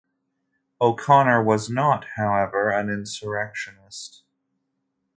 O'Connor 0.81 1.43
was 1.43 1.69
not, 1.69 2.05
however, 2.15 2.71
an 2.71 2.89
insurrectionist. 2.89 4.23